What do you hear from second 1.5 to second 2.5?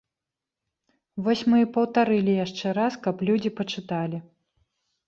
мы і паўтарылі